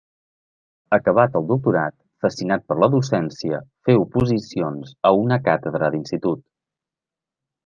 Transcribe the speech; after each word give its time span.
Acabat 0.95 1.35
el 1.39 1.43
doctorat, 1.51 1.93
fascinat 2.25 2.65
per 2.71 2.77
la 2.85 2.89
docència, 2.95 3.59
feu 3.91 4.01
oposicions 4.07 4.95
a 5.11 5.13
una 5.27 5.39
càtedra 5.51 5.93
d'Institut. 5.97 6.45